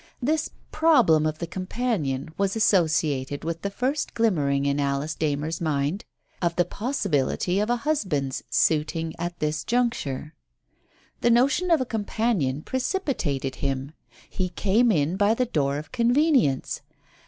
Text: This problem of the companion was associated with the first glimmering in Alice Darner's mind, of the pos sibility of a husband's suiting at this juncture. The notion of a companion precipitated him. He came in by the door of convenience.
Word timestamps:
This 0.19 0.49
problem 0.71 1.27
of 1.27 1.37
the 1.37 1.45
companion 1.45 2.29
was 2.35 2.55
associated 2.55 3.43
with 3.43 3.61
the 3.61 3.69
first 3.69 4.15
glimmering 4.15 4.65
in 4.65 4.79
Alice 4.79 5.13
Darner's 5.13 5.61
mind, 5.61 6.05
of 6.41 6.55
the 6.55 6.65
pos 6.65 6.97
sibility 7.01 7.61
of 7.61 7.69
a 7.69 7.75
husband's 7.85 8.43
suiting 8.49 9.13
at 9.19 9.37
this 9.37 9.63
juncture. 9.63 10.33
The 11.19 11.29
notion 11.29 11.69
of 11.69 11.81
a 11.81 11.85
companion 11.85 12.63
precipitated 12.63 13.57
him. 13.57 13.91
He 14.27 14.49
came 14.49 14.91
in 14.91 15.17
by 15.17 15.35
the 15.35 15.45
door 15.45 15.77
of 15.77 15.91
convenience. 15.91 16.81